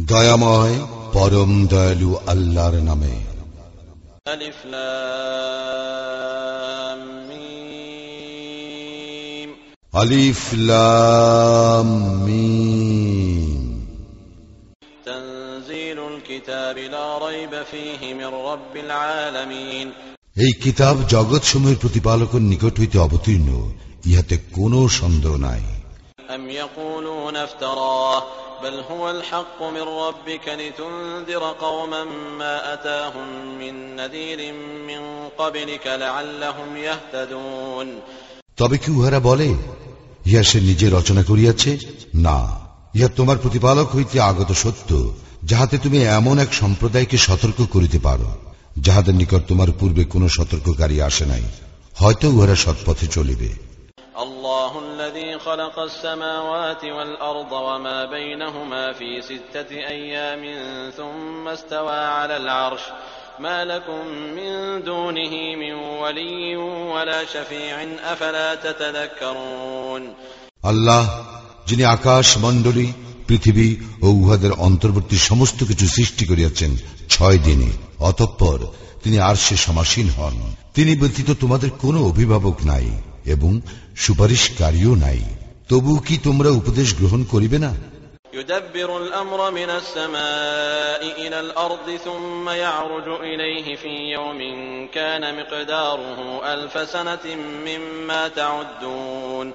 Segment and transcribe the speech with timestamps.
[0.00, 3.14] দয়াময় পরম দয়ালু আল্লাহর নামে।
[9.92, 12.22] আলিফ লাম
[20.52, 23.72] কিতাব জগৎ সময়ের প্রতিপালকের নিকট হইতে অবতীর্ণ।
[24.07, 25.63] ইহাতে কোনো সন্দেহ নাই
[26.29, 28.23] أم يقولون افتراه
[28.63, 32.03] بل هو الحق من ربك لتنذر قوما
[32.39, 33.27] ما أتاهم
[33.59, 34.39] من نذير
[34.83, 35.01] من
[35.37, 37.87] قبلك لعلهم يهتدون
[38.57, 39.49] তবে কি উহারা বলে
[40.27, 41.71] ইহা সে নিজে রচনা করিয়াছে
[42.25, 42.39] না
[42.95, 44.89] ইহা তোমার প্রতিপালক হইতে আগত সত্য
[45.43, 48.29] যাহাতে তুমি এমন এক সম্প্রদায়কে সতর্ক করিতে পারো
[48.85, 51.45] যাহাদের নিকট তোমার পূর্বে কোনো সতর্ককারী আসে নাই
[51.95, 53.49] হয়তো উহারা সৎপথে চলিবে
[54.71, 60.43] الله الذي خلق السماوات والأرض وما بينهما في ستة أيام
[60.91, 62.81] ثم استوى على العرش
[63.39, 64.01] ما لكم
[64.37, 66.55] من دونه من ولي
[66.87, 70.03] ولا شفيع أفلا تتذكرون
[70.63, 71.03] আল্লাহ
[71.67, 72.87] যিনি আকাশ মণ্ডলী
[73.27, 73.67] পৃথিবী
[74.01, 76.71] ও উহাদের অন্তর্বর্তী সমস্ত কিছু সৃষ্টি করিয়াছেন
[77.09, 78.59] ছয় দিনে অতঃপর
[79.03, 80.35] তিনি আর সে সমাসীন হন
[80.75, 82.87] তিনি ব্যতীত তোমাদের কোনো অভিভাবক নাই
[83.25, 83.51] এবং
[83.95, 85.21] সুপারিশকারীও নাই
[85.69, 87.71] তবু কি তোমরা উপদেশ গ্রহণ করিবে না
[88.37, 94.39] يدبر الأمر من السماء إلى الأرض ثم يعرج إليه في يوم
[94.93, 96.19] كان مقداره
[96.53, 97.25] ألف سنة
[97.65, 99.47] مما تعدون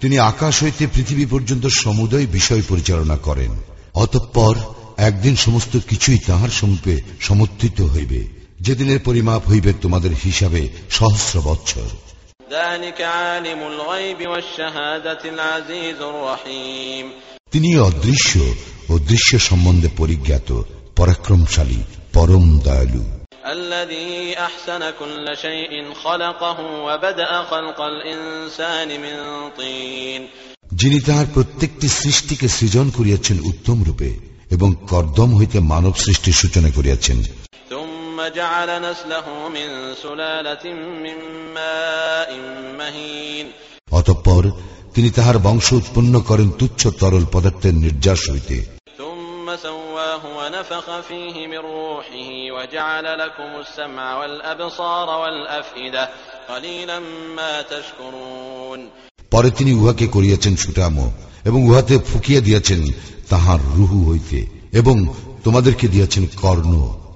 [0.00, 3.52] তিনি আকাশ হইতে পৃথিবী পর্যন্ত সমুদয় বিষয় পরিচালনা করেন
[3.94, 4.54] অতঃপর
[4.98, 8.20] একদিন সমস্ত কিছুই তাহার সমীপে সমর্থিত হইবে
[8.60, 11.90] যেদিনের পরিমাপ হইবে তোমাদের হিসাবে সহস্র বৎসর
[12.50, 17.06] ذلك عالم الغيب والشهادة العزيز الرحيم
[17.52, 18.32] তিনি অদৃশ্য
[18.88, 20.48] ও দৃশ্য সম্বন্ধে পরিজ্ঞাত
[20.96, 21.80] পরাক্রমশালী
[22.14, 23.04] পরম দয়ালু
[23.56, 29.16] الذي أحسن كل شيء خلقه وبدأ خلق الإنسان من
[29.58, 30.22] طين
[30.72, 34.10] যিনি তাহার প্রত্যেকটি সৃষ্টিকে সৃজন করিয়াছেন উত্তম রূপে
[34.50, 37.18] এবং কর্দম হইতে মানব সৃষ্টির সূচনা করিয়াছেন
[38.24, 40.64] ثم جعل نسله من سلالة
[41.04, 41.16] من
[41.54, 42.30] ماء
[42.78, 43.46] مهين
[43.92, 44.42] অতঃপর
[44.94, 48.56] তিনি তাহার বংশ উৎপন্ন করেন তুচ্ছ তরল পদার্থের নির্যাস হইতে
[48.98, 56.04] ثم سواه ونفخ فيه من روحه وجعل لكم السمع والأبصار والأفئدة
[56.48, 56.98] قليلا
[57.36, 58.80] ما تشكرون
[59.32, 61.06] পরে তিনি উহাকে করিয়াছেন সুটামো
[61.44, 62.80] এবং উহাতে ফুকিয়ে দিয়াছেন
[63.30, 64.38] তাহার রুহু হইতে
[64.72, 64.96] এবং
[65.44, 66.72] তোমাদেরকে দিয়াছেন কর্ণ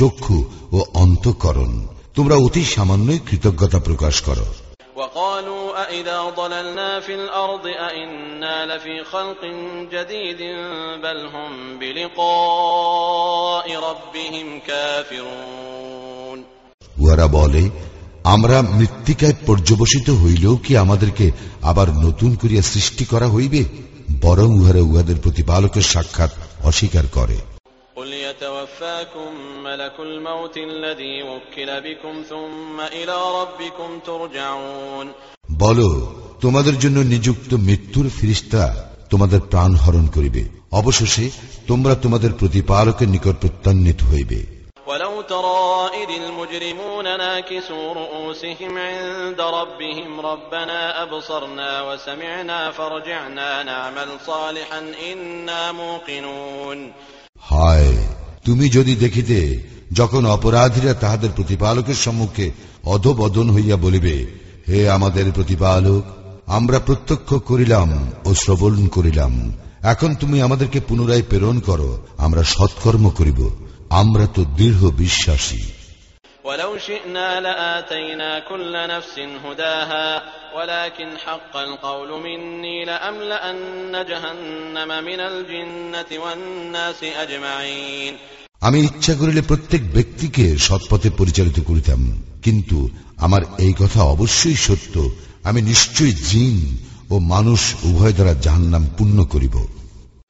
[0.00, 0.38] চক্ষু
[0.72, 1.72] ও অন্তকরণ
[2.14, 4.46] তোমরা অতি সামান্যই কৃতজ্ঞতা প্রকাশ করো
[4.96, 9.42] وقالوا أإذا ضللنا في الأرض أإنا لفي خلق
[9.92, 10.40] جديد
[11.02, 16.38] بل هم بلقاء ربهم كافرون
[16.96, 17.62] উহারা বলে
[18.24, 21.26] আমরা মৃত্তিকায় পর্যবসিত হইলেও কি আমাদেরকে
[21.62, 23.62] আবার নতুন করিয়া সৃষ্টি করা হইবে
[24.20, 26.32] বরং উহারা উহাদের প্রতিপালকের সাক্ষাৎ
[26.64, 27.59] অস্বীকার করে قل
[28.30, 29.30] يتوفاكم
[29.64, 35.06] ملك الموت الذي وكل بكم ثم إلى ربكم ترجعون
[35.62, 35.88] বলো
[36.40, 38.62] তোমাদের জন্য নিযুক্ত মৃত্যুর ফিরিস্তা
[39.10, 40.42] তোমাদের প্রাণ হরণ করিবে
[40.72, 41.24] অবশেষে
[41.68, 44.40] তোমরা তোমাদের প্রতিপালকের নিকট প্রত্যান্বিত হইবে
[44.88, 55.72] ولو ترى إذ المجرمون ناكسوا رؤوسهم عند ربهم ربنا أبصرنا وسمعنا فرجعنا نعمل صالحا إنا
[55.72, 56.78] موقنون
[57.40, 57.94] হায়
[58.44, 59.38] তুমি যদি দেখিতে
[59.92, 62.46] যখন অপরাধীরা তাহাদের প্রতিপালকের সম্মুখে
[62.84, 64.14] অধবদন হইয়া বলিবে
[64.68, 66.02] হে আমাদের প্রতিপালক
[66.48, 67.88] আমরা প্রত্যক্ষ করিলাম
[68.24, 69.32] ও শ্রবণ করিলাম
[69.92, 73.40] এখন তুমি আমাদেরকে পুনরায় প্রেরণ করো আমরা সৎকর্ম করিব
[73.92, 75.62] আমরা তো দৃঢ় বিশ্বাসী
[76.46, 79.14] ولو شئنا لآتينا كل نفس
[79.44, 80.08] هداها
[80.54, 88.14] ولكن حق القول مني لأملأن جهنم من الجنة والناس أجمعين
[88.62, 92.00] আমি ইচ্ছা করিলে প্রত্যেক ব্যক্তিকে সৎপথে পরিচালিত করিতাম
[92.42, 92.78] কিন্তু
[93.16, 94.94] আমার এই কথা অবশ্যই সত্য
[95.44, 96.56] আমি নিশ্চয়ই জিন
[97.10, 99.56] ও মানুষ উভয় দ্বারা জাহান্নাম পূর্ণ করিব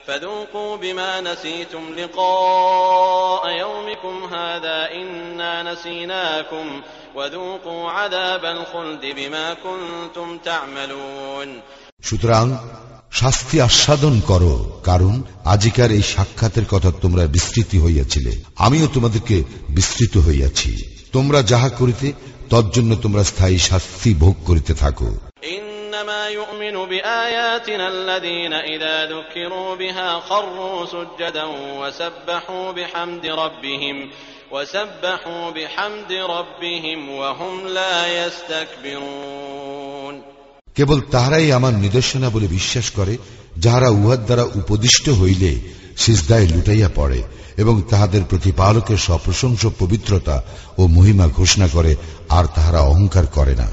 [0.08, 6.66] فذوقوا بما نسيتم لقاء يومكم هذا إنا نسيناكم
[7.14, 11.48] وذوقوا عذاب الخلد بما كنتم تعملون
[12.02, 12.46] সুতরাং
[13.12, 14.54] শাস্তি আস্বাদন করো
[14.84, 15.14] কারণ
[15.44, 19.37] আজিকার এই সাক্ষাতের কথা তোমরা বিস্তৃতি হইয়াছিলে আমিও তোমাদেরকে
[19.69, 20.70] বিস্তৃত হইয়াছি
[21.12, 22.06] তোমরা যাহা করিতে
[22.50, 25.08] তজ্জন্য তোমরা স্থায়ী শাস্তি ভোগ করিতে থাকো
[25.96, 31.46] إنما يؤمن بآياتنا الذين إذا ذكروا بها خروا سجدا
[31.81, 33.96] وسبحوا بحمد ربهم
[34.52, 40.14] وسبحوا بحمد ربهم وهم لا يستكبرون
[40.76, 43.14] কেবল তাহারাই আমার নিদর্শনা বলে বিশ্বাস করে
[43.56, 45.50] যাহারা উহার দ্বারা উপদিষ্ট হইলে
[45.96, 47.20] সিজদায় লুটাইয়া পড়ে
[47.56, 50.37] এবং তাহাদের প্রতিপালকের সপ্রশংস পবিত্রতা
[50.78, 51.93] ও মহিমা ঘোষণা করে
[52.28, 53.69] আর তাহারা অহংকার করে না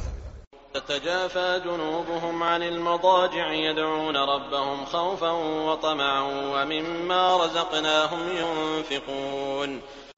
[0.77, 5.31] تتجافى جنوبهم عن المضاجع يدعون ربهم خوفا
[5.67, 6.21] وطمعا
[6.53, 9.69] ومما رزقناهم ينفقون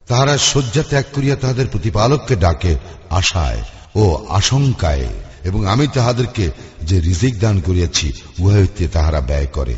[0.09, 2.73] তাহারা শয্যা ত্যাগ করিয়া তাহাদের প্রতিপালককে ডাকে
[3.09, 3.61] আশায়
[3.95, 5.07] ও আশঙ্কায়
[5.43, 6.45] এবং আমি তাহাদেরকে
[6.89, 8.07] যে রিজিক দান করিয়াছি
[8.39, 9.77] উহা হইতে তাহারা ব্যয় করে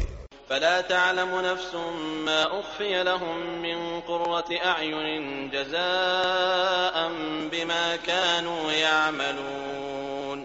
[0.50, 1.72] فلا تعلم نفس
[2.26, 5.18] ما أخفي لهم من قرة أعين
[5.50, 6.96] جزاء
[7.52, 10.38] بما كانوا يعملون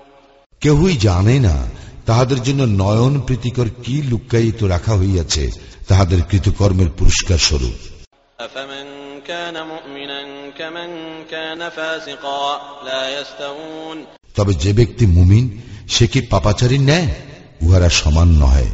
[0.62, 1.56] কেহই জানে না
[2.06, 5.44] তাহাদের জন্য নয়ন প্রীতিকর কি লুক্কায়িত রাখা হইয়াছে
[5.88, 7.78] তাহাদের কৃতকর্মের পুরস্কার স্বরূপ
[8.38, 8.86] أفمن
[9.22, 10.20] كان مؤمنا
[10.52, 10.90] كمن
[11.26, 12.44] كان فاسقا
[12.84, 13.98] لا يستوون
[14.36, 15.44] তবে যে ব্যক্তি মুমিন
[15.88, 17.08] সে কি পাপাচারী নেয়
[17.62, 18.68] উহারা সমান নহে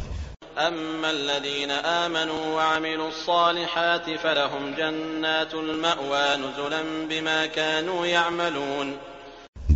[0.61, 1.71] أما الذين
[2.03, 8.87] آمنوا وعملوا الصالحات فلهم جنات المأوى نزلا بما كانوا يعملون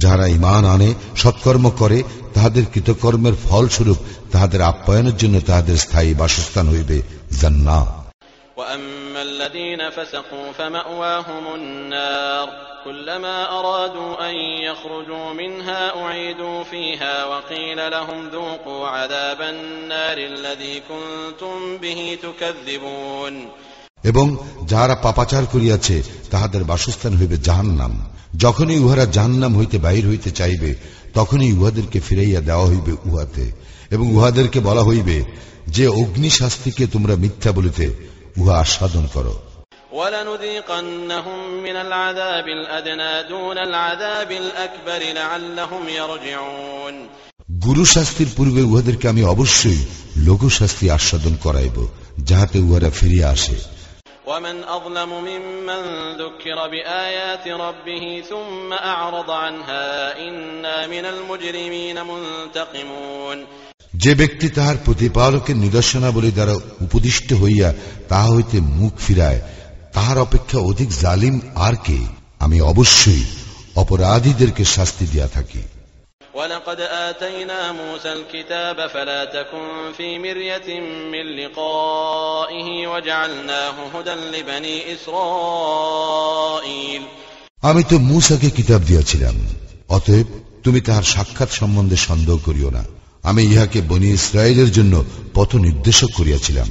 [0.02, 0.90] যাহারা ইমান আনে
[1.22, 2.00] সৎকর্ম করে
[2.34, 4.00] তাহাদের কৃতকর্মের ফলস্বরূপ
[4.32, 6.98] তাহাদের আপ্যায়নের জন্য তাহাদের স্থায়ী বাসস্থান হইবে
[7.42, 7.90] জান্নাত
[8.58, 12.50] وأما الذين فسقوا فمأواهم النار
[12.86, 22.18] كلما أرادوا أن يخرجوا منها أعيدوا فيها وقيل لهم ذوقوا عذاب النار الذي كنتم به
[22.24, 23.36] تكذبون
[24.04, 24.26] এবং
[24.72, 25.96] যাহারা পাপাচার করিয়াছে
[26.32, 27.94] তাহাদের বাসস্থান হইবে জাহান্নাম
[28.44, 30.72] যখনই উহারা জাহান্নাম হইতে বাহির হইতে চাইবে
[31.14, 33.46] তখনই উহাদেরকে ফিরাইয়া দেওয়া হইবে উহাতে
[33.92, 35.18] এবং উহাদেরকে বলা হইবে
[35.68, 37.86] যে অগ্নি শাস্তিকে তোমরা মিথ্যা বলিতে
[38.38, 39.36] উহা আস্বাদন করো
[39.94, 46.96] ولنذيقنهم من العذاب الأدنى دون العذاب الأكبر لعلهم يرجعون
[47.66, 49.82] গুরু শাস্তির পূর্বে উহাদেরকে আমি অবশ্যই
[50.28, 51.78] লঘু শাস্তি আস্বাদন করাইব
[52.30, 53.58] যাহাতে উহারা ফিরিয়া আসে
[54.28, 55.82] ومن أظلم ممن
[56.16, 59.86] ذكر بآيات ربه ثم أعرض عنها
[60.20, 63.38] إنا من المجرمين منتقمون
[63.98, 67.74] যে ব্যক্তি তাহার প্রতিপালকের নিদর্শনাবলী দ্বারা উপদিষ্ট হইয়া
[68.10, 69.42] তাহা হইতে মুখ ফিরায়
[69.94, 72.00] তাহার অপেক্ষা অধিক জালিম আর কে
[72.40, 73.24] আমি অবশ্যই
[73.76, 75.64] অপরাধীদেরকে শাস্তি দিয়া থাকি
[76.36, 80.80] ولقد آتينا موسى الكتاب فلا تكن في مرية
[81.14, 87.04] من لقائه وجعلناه هدى لبني إسرائيل
[87.64, 89.36] আমি তো মূসাকে কিতাব দিয়াছিলাম
[89.90, 90.28] অতএব
[90.64, 92.84] তুমি তাহার সাক্ষাৎ সম্বন্ধে সন্দেহ করিও না
[93.23, 95.05] আমি ইহাকে বনি ইসরায়েলের জন্য
[95.35, 96.69] পথ নির্দেশক করিয়াছিলাম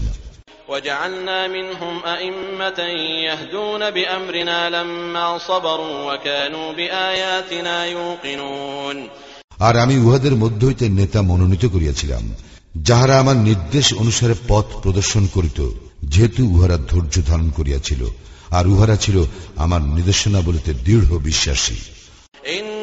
[9.60, 12.36] আর আমি উহাদের মধ্য হইতে নেতা মনোনীত করিয়াছিলাম
[12.78, 15.70] যাহারা আমার নির্দেশ অনুসারে পথ প্রদর্শন করিত
[16.04, 18.06] যেহেতু উহারা ধৈর্য ধারণ করিয়াছিল
[18.52, 19.24] আর উহারা ছিল
[19.56, 21.76] আমার নির্দেশনা বলিতে দৃঢ় বিশ্বাসী।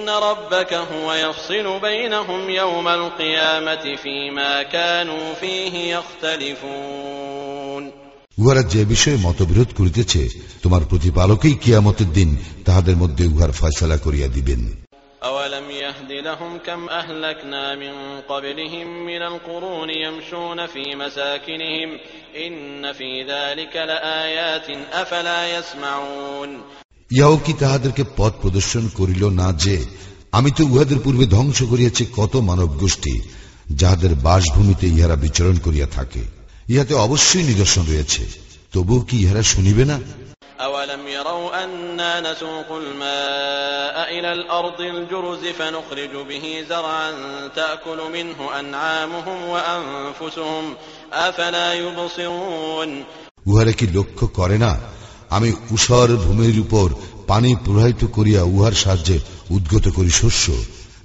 [0.04, 7.84] إن ربك هو يفصل بينهم يوم القيامة فيما كانوا فيه يختلفون
[8.42, 10.22] উহারা যে বিষয়ে মতবিরোধ করিতেছে
[10.64, 12.30] তোমার প্রতিপালকেই কিয়ামতের দিন
[12.68, 14.62] তাহাদের মধ্যে উহার ফয়সলা করিয়া দিবেন
[15.24, 21.90] أولم يهد لهم كم أهلكنا من قبلهم من القرون يمشون في مساكنهم
[22.38, 26.50] إن في ذلك لآيات أفلا يسمعون
[27.12, 29.76] ইহাও কি তাহাদেরকে পথ প্রদর্শন করিল না যে
[30.32, 33.16] আমি তো উহাদের পূর্বে ধ্বংস করিয়াছি কত মানব গোষ্ঠী
[33.72, 36.24] যাহাদের বাসভূমিতে ইহারা বিচরণ করিয়া থাকে
[36.68, 38.24] ইহাতে অবশ্যই নিদর্শন রয়েছে
[38.74, 39.98] তবুও কি ইহারা শুনিবে না
[40.62, 47.10] أولم يروا أنا نسوق الماء إلى الأرض الجرز فنخرج به زرعا
[47.50, 50.66] تأكل منه أنعامهم وأنفسهم
[51.28, 52.90] أفلا يبصرون
[53.46, 54.72] উহারা কি লক্ষ্য করে না
[55.35, 56.95] আমি উষর ভূমির উপর
[57.27, 59.19] পানি প্রবাহিত করিয়া উহার সাহায্যে
[59.51, 60.53] উদ্গত করি শস্য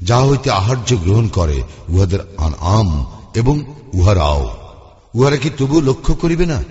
[0.01, 2.19] যা হইতে আহার্য গ্রহণ করে উহাদের
[2.59, 3.05] আম
[3.35, 4.57] এবং উহার আও।
[5.15, 6.63] উহারা কি তবু লক্ষ্য করিবে না?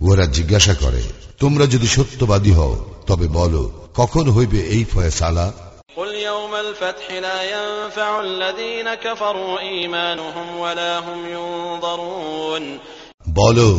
[0.00, 1.02] উহারা জিজ্ঞাসা করে
[1.40, 5.52] তোমরা যদি সত্যবাদী হও তবে বলো কখন হইবে এই ফয়সালা?
[5.97, 12.79] قل يوم الفتح لا ينفع الذين كفروا إيمانهم ولا هم ينظرون
[13.33, 13.69] বলো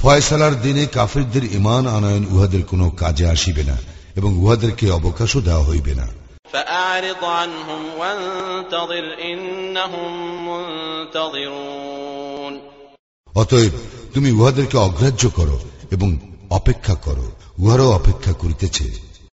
[0.00, 3.76] ফয়সালার দিনে কাফিরদের ইমান আনয়ন উহাদের কোনো কাজে আসিবে না
[4.16, 6.06] এবং উহাদেরকে অবকাশও দেওয়া হইবে না
[6.54, 10.10] فأعرض عنهم وانتظر إنهم
[10.48, 12.54] منتظرون
[13.34, 13.72] অতএব
[14.14, 15.58] তুমি উহাদেরকে অগ্রাহ্য করো
[15.90, 16.08] এবং
[16.50, 17.26] অপেক্ষা করো
[17.58, 18.86] উহারও অপেক্ষা করিতেছে